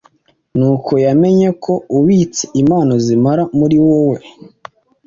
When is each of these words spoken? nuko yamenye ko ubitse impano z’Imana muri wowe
nuko 0.57 0.91
yamenye 1.05 1.49
ko 1.63 1.73
ubitse 1.97 2.43
impano 2.61 2.93
z’Imana 3.03 3.43
muri 3.59 3.77
wowe 3.85 4.19